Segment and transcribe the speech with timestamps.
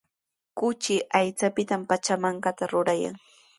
[0.59, 3.15] Kuchi aychapitami pachamankata ruraykaayan.